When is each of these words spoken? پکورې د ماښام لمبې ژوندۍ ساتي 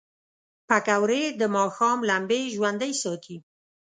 پکورې 0.67 1.23
د 1.39 1.41
ماښام 1.55 1.97
لمبې 2.09 2.41
ژوندۍ 2.55 2.93
ساتي 3.01 3.37